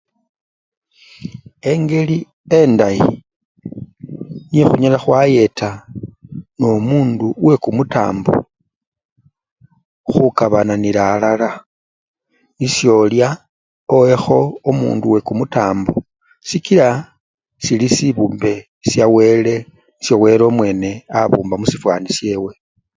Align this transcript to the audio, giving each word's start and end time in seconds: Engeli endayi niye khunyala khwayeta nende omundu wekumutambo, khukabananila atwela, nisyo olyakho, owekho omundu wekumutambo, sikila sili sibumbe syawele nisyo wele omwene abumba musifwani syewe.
Engeli 1.71 2.17
endayi 2.57 3.05
niye 4.49 4.63
khunyala 4.69 4.97
khwayeta 5.03 5.69
nende 6.59 6.65
omundu 6.77 7.27
wekumutambo, 7.45 8.33
khukabananila 10.09 11.01
atwela, 11.11 11.49
nisyo 12.57 12.91
olyakho, 13.01 13.41
owekho 13.95 14.39
omundu 14.69 15.05
wekumutambo, 15.13 15.93
sikila 16.49 16.87
sili 17.63 17.87
sibumbe 17.95 18.53
syawele 18.89 19.55
nisyo 19.97 20.15
wele 20.21 20.43
omwene 20.49 20.89
abumba 21.19 21.55
musifwani 21.61 22.07
syewe. 22.17 22.51